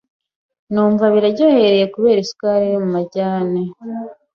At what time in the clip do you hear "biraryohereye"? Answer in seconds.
1.13-1.85